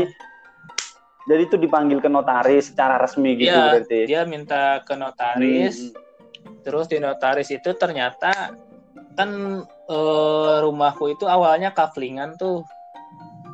[1.25, 3.99] jadi itu dipanggil ke notaris secara resmi gitu Iya, berarti.
[4.05, 5.89] dia minta ke notaris.
[5.89, 6.03] Hmm,
[6.61, 8.53] Terus di notaris itu ternyata
[9.13, 9.29] kan
[9.85, 12.65] eh, rumahku itu awalnya kaflingan tuh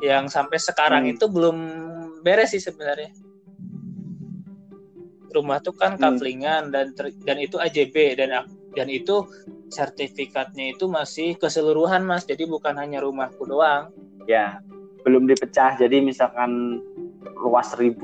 [0.00, 1.12] yang sampai sekarang Hmm.
[1.12, 1.56] itu belum
[2.20, 3.12] beres sih sebenarnya.
[5.28, 6.02] Rumah tuh kan Hmm.
[6.02, 9.24] kaflingan dan ter- dan itu AJB dan dan itu
[9.68, 12.24] sertifikatnya itu masih keseluruhan Mas.
[12.24, 13.88] Jadi bukan hanya rumahku doang.
[14.24, 14.60] Ya,
[15.02, 15.76] belum dipecah.
[15.76, 16.80] Jadi misalkan
[17.36, 17.94] luas 1000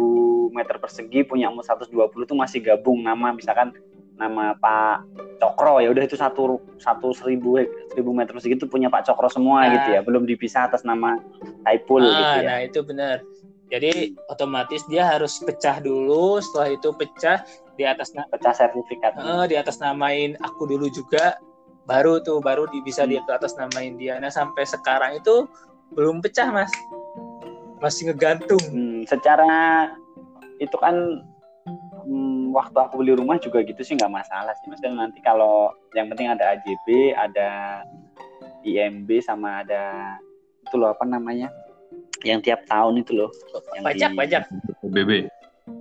[0.51, 1.91] meter persegi punyamu 120
[2.25, 3.75] itu masih gabung nama misalkan
[4.15, 5.07] nama Pak
[5.39, 7.55] Cokro ya udah itu satu satu seribu
[7.89, 9.79] seribu meter persegi itu punya Pak Cokro semua Nah.
[9.79, 11.19] gitu ya belum dipisah atas nama
[11.63, 13.17] Saipul Ah, gitu ya nah itu benar.
[13.69, 16.41] Jadi otomatis dia harus pecah dulu.
[16.41, 17.45] Setelah itu pecah
[17.77, 21.37] di atas na- pecah sertifikat eh, di atas namain aku dulu juga
[21.85, 23.13] baru tuh baru di, bisa Hmm.
[23.13, 24.17] di atas namain dia.
[24.17, 25.45] Nah sampai sekarang itu
[25.93, 26.73] belum pecah mas,
[27.79, 28.63] masih ngegantung.
[28.69, 29.89] Hmm, secara
[30.59, 31.23] itu kan
[32.03, 36.09] hmm, waktu aku beli rumah juga gitu sih nggak masalah sih maksudnya nanti kalau yang
[36.09, 37.49] penting ada AJB ada
[38.61, 40.17] IMB sama ada
[40.61, 41.47] itu loh apa namanya
[42.21, 43.31] yang tiap tahun itu loh
[43.73, 44.43] Yang Pajak di- pajak.
[44.85, 45.11] BB.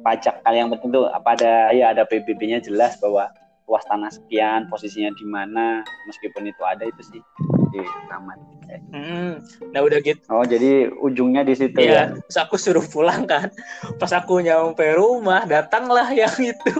[0.03, 3.31] pajak kali yang penting tuh apa ada ya ada PBB-nya jelas bahwa
[3.65, 7.21] luas tanah sekian posisinya di mana meskipun itu ada itu sih
[7.69, 8.35] di aman
[8.67, 9.39] Hmm.
[9.71, 10.19] Nah udah gitu.
[10.27, 13.47] oh jadi ujungnya di situ ya Ya, terus aku suruh pulang kan.
[13.95, 16.71] Pas aku nyampe rumah, datanglah yang itu.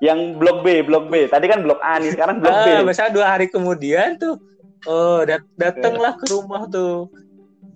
[0.00, 1.28] yang blok B, blok B.
[1.28, 2.68] Tadi kan blok A nih, sekarang blok B.
[2.72, 4.40] Ah, misalnya dua hari kemudian tuh,
[4.88, 7.10] oh dat datanglah ke rumah tuh.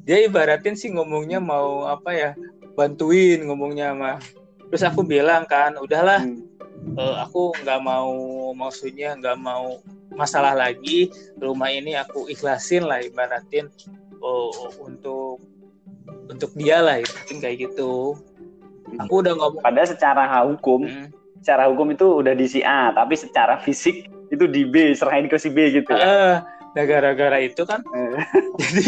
[0.08, 2.30] Dia ibaratin sih ngomongnya mau apa ya,
[2.72, 4.16] bantuin ngomongnya mah.
[4.72, 6.40] Terus aku bilang kan, udahlah, Hmm.
[6.96, 8.12] eh, aku nggak mau
[8.56, 9.76] maksudnya nggak mau
[10.12, 13.68] masalah lagi rumah ini aku ikhlasin lah ibaratin
[14.20, 15.40] oh, untuk
[16.28, 18.16] untuk dia lah ibaratin kayak gitu
[18.96, 21.08] aku udah ngomong Padahal secara hukum, Hmm.
[21.44, 25.36] secara hukum itu udah di si A, tapi secara fisik itu di B, serahin ke
[25.36, 26.04] si B gitu ya.
[26.04, 26.36] Eh,
[26.76, 28.16] nah gara-gara itu kan Eh.
[28.60, 28.86] jadi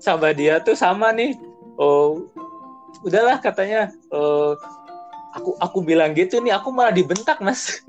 [0.00, 1.36] sama dia tuh sama nih
[1.76, 2.28] oh
[3.04, 4.52] udahlah katanya eh,
[5.36, 7.84] aku aku bilang gitu nih aku malah dibentak mas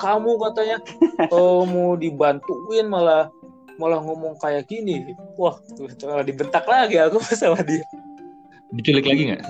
[0.00, 0.78] kamu katanya.
[1.28, 3.28] Oh, mau dibantuin malah
[3.76, 5.12] malah ngomong kayak gini.
[5.36, 5.60] Wah
[6.04, 7.84] malah dibentak lagi aku sama dia.
[8.72, 9.44] Diculik lagi nggak?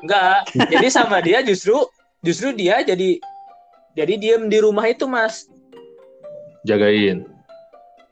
[0.00, 1.76] enggak jadi sama dia justru
[2.24, 3.20] justru dia jadi
[3.92, 5.44] jadi diem di rumah itu mas.
[6.64, 7.28] Jagain.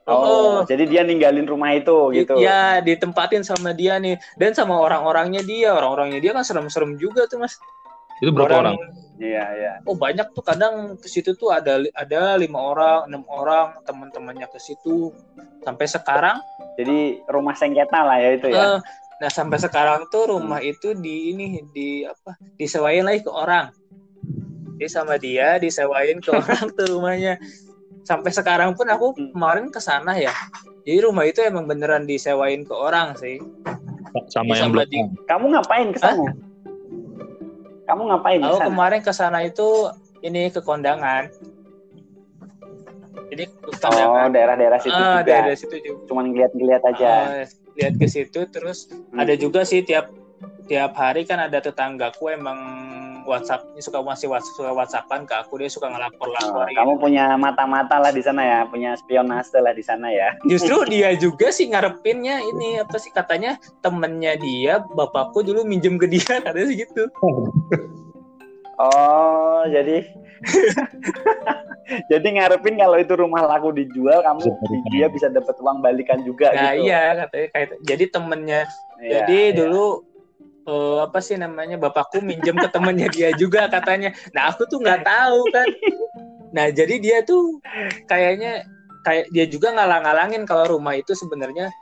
[0.09, 2.41] Oh, jadi dia ninggalin rumah itu gitu.
[2.41, 4.17] Ya ditempatin sama dia nih.
[4.41, 5.77] Dan sama orang-orangnya dia.
[5.77, 7.61] Orang-orangnya dia kan serem-serem juga tuh mas
[8.19, 8.77] Itu berapa orang?
[9.19, 9.73] Iya, iya.
[9.83, 14.59] oh banyak tuh kadang ke situ tuh ada ada lima orang enam orang teman-temannya ke
[14.59, 15.11] situ
[15.61, 16.39] sampai sekarang
[16.79, 18.63] Jadi rumah sengketa lah ya itu ya.
[18.65, 18.79] eh,
[19.19, 23.75] nah sampai sekarang tuh rumah itu di ini di apa disewain lagi ke orang
[24.77, 27.35] jadi sama dia disewain ke orang tuh rumahnya
[28.01, 29.35] sampai sekarang pun aku Hmm.
[29.35, 30.31] kemarin ke sana ya
[30.81, 33.43] jadi rumah itu emang beneran disewain ke orang sih
[34.31, 35.11] Sama Iya, yang sama blok di-.
[35.27, 36.31] Kamu ngapain ke sana?
[37.89, 39.89] Kamu ngapain Aku kemarin ke sana itu
[40.21, 41.33] ini ke kondangan.
[43.33, 44.29] Jadi ke Oh, kondangan.
[44.29, 45.25] daerah-daerah situ ah, juga.
[45.25, 46.01] daerah situ juga.
[46.05, 47.09] Cuman ngeliat-ngeliat aja.
[47.09, 49.23] Ah, lihat ke situ terus Hmm.
[49.23, 50.11] ada juga sih tiap
[50.69, 52.59] tiap hari kan ada tetanggaku emang
[53.29, 57.37] WhatsApp ini suka masih WhatsApp suka WhatsAppan ke aku dia suka Oh, ngelapor-lapor kamu punya
[57.37, 60.33] mata-mata lah di sana ya, punya spionase lah di sana ya.
[60.45, 66.09] Justru dia juga sih ngarepinnya ini apa sih katanya temennya dia bapakku dulu minjem ke
[66.09, 67.05] dia katanya sih gitu.
[68.79, 70.07] Oh, jadi
[72.15, 74.55] jadi ngarepin kalau itu rumah laku dijual, kamu
[74.95, 76.87] dia bisa dapat uang balikan juga Nah gitu.
[76.87, 78.63] iya katanya kayak jadi temennya
[78.99, 79.55] Iya, Jadi iya.
[79.55, 80.08] dulu
[80.69, 84.13] eh, apa sih namanya bapakku minjem ke temennya dia juga katanya.
[84.37, 85.69] Nah aku tuh nggak tahu kan.
[86.53, 87.57] Nah jadi dia tuh
[88.05, 88.69] kayaknya
[89.03, 91.73] kayak dia juga ngalang-alangin kalau rumah itu sebenarnya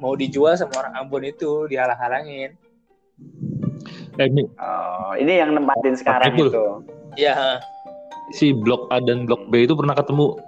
[0.00, 2.56] mau dijual sama orang Ambon itu dihalang-halangin.
[4.16, 6.80] Eh, ini Oh, ini yang nempatin sekarang itu.
[7.20, 7.60] Ya
[8.30, 10.38] si blok A dan blok B itu pernah ketemu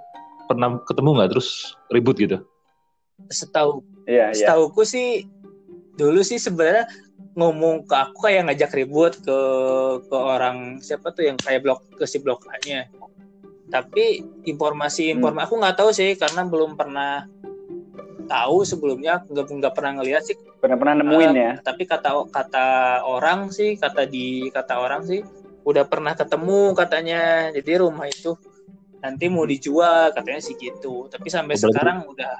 [0.47, 2.39] pernah ketemu nggak terus ribut gitu?
[3.31, 4.51] setahu Iya, iya.
[4.51, 5.23] setauku sih
[5.95, 6.91] dulu sih sebenarnya
[7.33, 9.39] ngomong ke aku kayak ngajak ribut ke
[10.05, 12.93] ke orang siapa tuh yang kayak blok ke si blok A-nya.
[13.73, 17.25] Tapi informasi informasi aku nggak tahu sih karena belum pernah
[18.29, 20.37] tahu sebelumnya nggak nggak pernah ngeliat sih.
[20.61, 21.53] Pernah-pernah nemuin ya.
[21.65, 22.67] Tapi kata kata
[23.09, 25.25] orang sih kata di kata orang sih
[25.65, 27.49] udah pernah ketemu katanya.
[27.49, 28.37] Jadi rumah itu
[29.01, 31.09] nanti mau dijual katanya sih gitu.
[31.09, 32.35] Tapi sampai Berarti- sekarang udah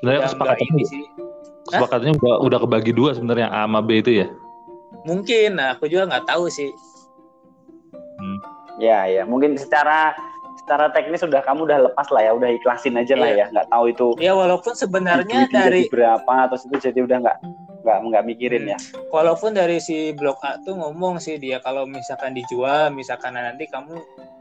[0.00, 1.04] Sebenarnya udah nggak ini sih.
[1.72, 4.28] Kesepakatannya udah udah kebagi dua sebenarnya A sama B itu ya.
[5.02, 6.68] Mungkin, nah aku juga nggak tahu sih.
[8.76, 9.22] Ya, ya.
[9.24, 10.12] Mungkin secara
[10.62, 13.48] secara teknis sudah kamu udah lepas lah ya, udah ikhlasin aja lah Iya.
[13.48, 13.52] ya.
[13.56, 17.38] Nggak tahu itu Ya walaupun sebenarnya duitnya dari jadi berapa terus itu jadi udah nggak
[17.82, 18.78] nggak nggak mikirin ya.
[19.10, 23.98] walaupun dari si blok A tuh ngomong sih dia kalau misalkan dijual, misalkan nanti kamu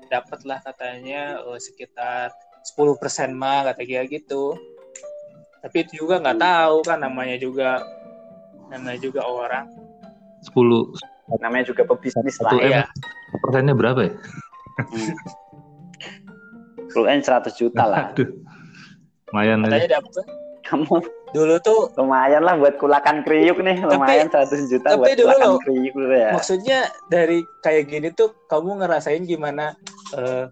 [0.08, 2.30] dapatlah katanya eh, sekitar
[2.62, 4.54] 10% mah kata dia gitu.
[5.62, 7.86] Tapi itu juga nggak tahu kan namanya juga
[8.70, 9.70] namanya juga orang.
[10.42, 12.52] 10 Namanya juga pebisnis lah.
[12.58, 12.84] Iya.
[13.40, 14.14] persennya berapa ya?
[16.92, 18.12] Lu N 100 juta lah.
[18.12, 18.28] Aduh.
[19.32, 19.64] Lumayan.
[19.64, 20.28] Katanya dapet
[20.62, 25.28] Kamu dulu tuh lumayan lah buat kulakan kriuk nih, lumayan 100 juta tapi buat dulu
[25.32, 26.32] kulakan loh, kriuk dulu ya.
[26.36, 29.80] maksudnya dari kayak gini tuh kamu ngerasain gimana
[30.16, 30.52] eh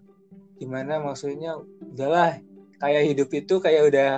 [0.56, 2.40] gimana maksudnya udahlah
[2.80, 4.10] kayak hidup itu kayak udah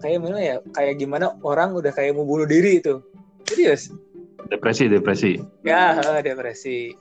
[0.00, 3.02] kayak mana ya kayak gimana orang udah kayak mau bunuh diri itu.
[3.44, 3.92] Serius?
[4.48, 5.32] Depresi, depresi.
[5.64, 6.92] ya depresi.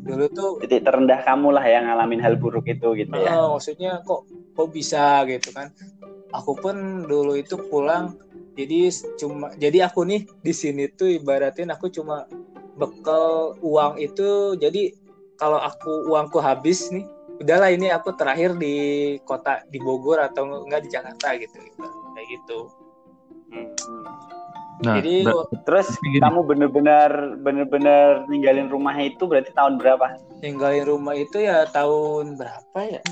[0.00, 3.36] Dulu tuh Titik terendah kamu lah yang ngalamin hal buruk itu gitu ya.
[3.36, 4.24] eh, maksudnya kok
[4.56, 5.72] kok bisa gitu kan?
[6.32, 8.16] Aku pun dulu itu pulang
[8.58, 12.26] jadi cuma jadi aku nih di sini tuh ibaratin aku cuma
[12.76, 14.56] bekal uang itu.
[14.58, 14.92] Jadi
[15.40, 17.06] kalau aku uangku habis nih
[17.40, 18.74] udahlah ini aku terakhir di
[19.24, 21.88] kota di Bogor atau enggak di Jakarta gitu, gitu.
[22.14, 22.58] kayak gitu
[23.50, 23.66] Hmm.
[24.80, 26.22] Nah, Jadi ber- Terus gini.
[26.22, 27.10] kamu bener-bener
[27.42, 30.16] bener-bener ninggalin rumahnya itu berarti tahun berapa?
[30.40, 33.02] ninggalin rumah itu ya tahun berapa ya?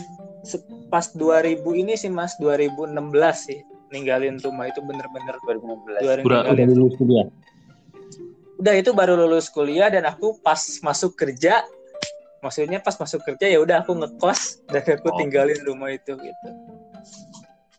[0.88, 3.60] Pas 2000 ini sih Mas, 2016 sih.
[3.92, 6.08] Ninggalin rumah itu bener-bener 2016.
[6.08, 7.26] Baru udah udah lulus kuliah.
[8.56, 11.68] Udah itu baru lulus kuliah dan aku pas masuk kerja
[12.38, 15.18] maksudnya pas masuk kerja ya udah aku ngekos dan aku Oh.
[15.18, 16.48] tinggalin rumah itu gitu.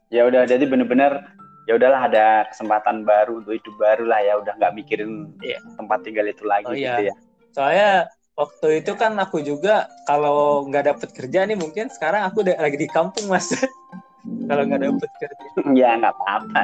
[0.09, 1.21] Ya udah jadi bener-bener
[1.69, 5.61] ya udahlah ada kesempatan baru untuk hidup baru lah ya udah nggak mikirin Iya.
[5.77, 7.13] tempat tinggal itu lagi Oh, gitu iya.
[7.13, 7.15] ya.
[7.53, 7.89] Soalnya
[8.33, 12.77] waktu itu kan aku juga kalau nggak dapet kerja nih mungkin sekarang aku udah lagi
[12.77, 13.53] di kampung mas.
[14.49, 15.45] kalau nggak dapet kerja.
[15.79, 16.63] ya nggak apa-apa.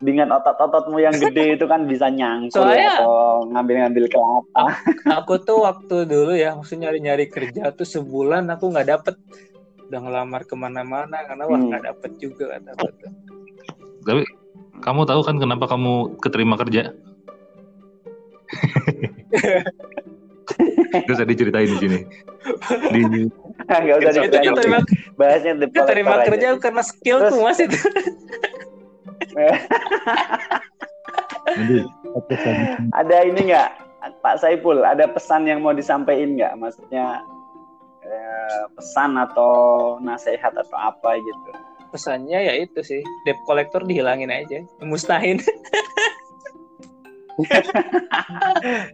[0.00, 4.64] Dengan otot-ototmu yang gede itu kan bisa nyangkul Soalnya- atau ngambil-ngambil kelapa.
[5.14, 9.14] Aku tuh waktu dulu ya maksudnya nyari-nyari kerja tuh sebulan aku nggak dapet.
[9.86, 11.68] Udah ngelamar ke mana-mana karena wah Hmm.
[11.68, 13.12] nggak dapet juga aku tuh.
[14.00, 14.22] Tapi
[14.80, 16.96] kamu tahu kan kenapa kamu keterima kerja?
[20.90, 21.98] Terus tadi ceritain di sini.
[22.96, 23.00] Di
[23.70, 24.48] Nggak usah diceritain.
[24.50, 24.78] keterima,
[25.14, 27.76] Bahasnya keterima collector kerja karena skillku Terus- mas itu.
[32.94, 33.70] Ada ini nggak
[34.22, 34.82] Pak Saiful?
[34.84, 36.54] Ada pesan yang mau disampaikan nggak?
[36.58, 37.22] Maksudnya
[38.04, 41.50] eh, pesan atau nasihat atau apa gitu?
[41.90, 45.42] Pesannya ya itu sih, debt collector dihilangin aja, musnahin.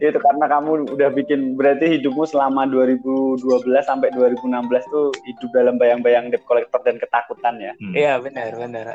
[0.01, 3.43] itu karena kamu udah bikin berarti hidupmu selama 2012
[3.83, 7.73] sampai 2016 tuh hidup dalam bayang-bayang debt collector dan ketakutan ya.
[7.77, 7.93] Hmm.
[7.93, 8.85] Iya benar benar.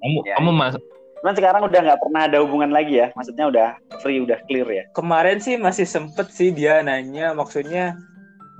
[0.00, 0.74] Kamu Ya, kamu mas
[1.26, 3.10] Cuman sekarang udah nggak pernah ada hubungan lagi ya.
[3.16, 3.68] Maksudnya udah
[4.04, 4.84] free, udah clear ya.
[4.94, 7.98] Kemarin sih masih sempet sih dia nanya, maksudnya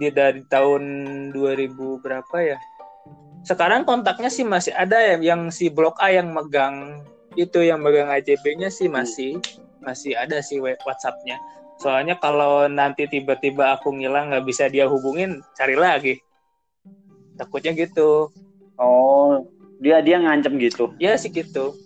[0.01, 0.83] dia dari tahun
[1.31, 2.59] 2000 berapa ya?
[3.47, 7.07] Sekarang kontaknya sih masih ada ya, yang si Blok A yang megang
[7.39, 9.39] itu yang megang AJB-nya sih masih
[9.85, 11.39] masih ada sih WhatsApp-nya.
[11.79, 16.19] Soalnya kalau nanti tiba-tiba aku ngilang nggak bisa dia hubungin, cari lagi.
[17.37, 18.33] Takutnya gitu.
[18.81, 19.45] Oh,
[19.79, 20.93] dia dia ngancem gitu.
[20.97, 21.77] Ya sih gitu.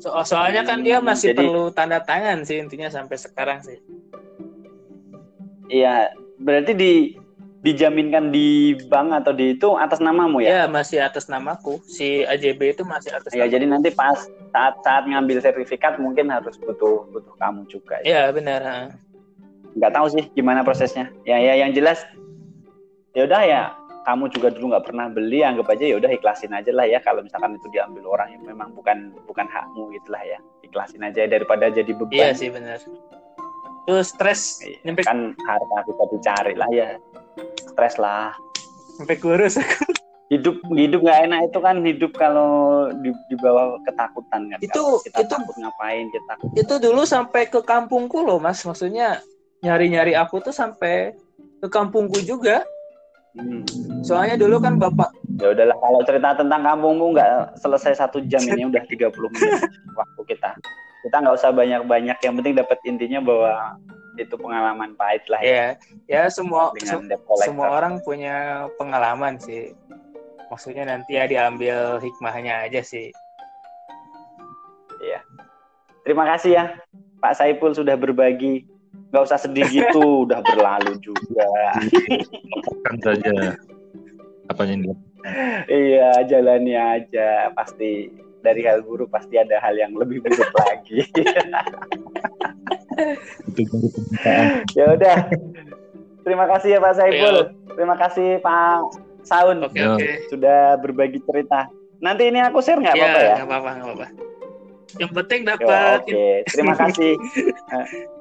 [0.00, 3.76] So- soalnya kan dia masih Jadi- perlu tanda tangan sih intinya sampai sekarang sih.
[5.70, 6.92] Iya, berarti di
[7.60, 10.64] dijaminkan di bank atau di itu atas namamu ya?
[10.64, 11.76] Ya masih atas namaku.
[11.84, 13.52] Si AJB itu masih atas Ya, namaku.
[13.52, 14.16] jadi nanti pas
[14.48, 18.00] saat saat ngambil sertifikat mungkin harus butuh butuh kamu juga.
[18.00, 18.32] Ya.
[18.32, 18.96] Ya benar.
[19.76, 21.12] Nggak tahu sih gimana prosesnya.
[21.28, 22.00] Ya ya yang jelas
[23.12, 23.62] ya udah ya
[24.00, 27.20] kamu juga dulu nggak pernah beli anggap aja ya udah ikhlasin aja lah ya kalau
[27.20, 31.92] misalkan itu diambil orang yang memang bukan bukan hakmu gitulah ya ikhlasin aja daripada jadi
[31.92, 32.80] beban Iya sih benar.
[33.84, 36.96] Terus stres Iya, nyampe kan harta bisa dicari lah ya
[37.66, 38.32] stres lah
[38.96, 39.84] sampai kurus aku.
[40.30, 42.50] hidup hidup nggak enak itu kan hidup kalau
[42.96, 47.02] di, di bawah ketakutan kan Itu- Kalau kita itu- takut ngapain kita takut Itu dulu
[47.02, 48.62] sampai ke kampungku loh mas.
[48.62, 49.18] Maksudnya
[49.60, 51.12] nyari-nyari aku tuh sampai
[51.58, 52.62] ke kampungku juga.
[53.30, 53.62] Hmm.
[54.02, 58.66] Soalnya dulu kan bapak ya udahlah kalau cerita tentang kampungmu nggak selesai satu jam ini
[58.66, 59.54] udah 30 menit
[59.94, 60.50] waktu kita
[61.00, 63.78] kita nggak usah banyak-banyak yang penting dapat intinya bahwa
[64.18, 65.68] itu pengalaman pahit lah ya ya
[66.10, 67.00] ya semua se-
[67.46, 69.72] semua orang punya pengalaman sih.
[70.50, 73.14] Maksudnya nanti ya diambil hikmahnya aja sih.
[76.00, 76.64] terima kasih ya
[77.20, 78.66] Pak Saiful sudah berbagi
[79.10, 81.50] nggak usah sedih gitu udah berlalu juga.
[82.84, 83.58] Kan saja.
[84.46, 84.96] Apa yang dia
[85.68, 87.52] iya jalani aja.
[87.52, 88.08] Pasti
[88.40, 91.04] dari hal buruk pasti ada hal yang lebih buruk lagi.
[93.46, 94.44] Itu baru pembukaan.
[94.72, 95.18] ya udah.
[96.20, 97.36] Terima kasih ya Pak Saiful.
[97.70, 98.76] Terima kasih Pak
[99.22, 99.58] Saun.
[99.60, 99.92] Oke Ya.
[99.92, 100.08] oke.
[100.28, 101.68] sudah berbagi cerita.
[102.00, 103.34] Nanti ini aku share nggak Ya, apa-apa ya?
[103.36, 104.06] nggak apa-apa, nggak apa-apa.
[104.96, 105.98] Yang penting dapat.
[106.02, 107.12] Oke, terima kasih.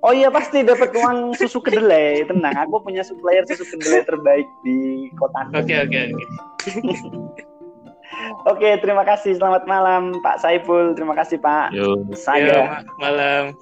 [0.00, 2.56] Oh iya pasti dapat uang susu kedelai, tenang.
[2.64, 5.44] Aku punya supplier susu kedelai terbaik di kota.
[5.52, 6.24] Oke oke oke.
[8.44, 9.38] Oke, terima kasih.
[9.38, 10.92] Selamat malam Pak Saiful.
[10.98, 12.04] Terima kasih Pak Yo.
[12.12, 12.82] Saya.
[12.82, 13.54] Yo, malam.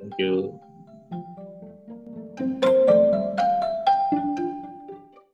[0.00, 0.52] Thank you.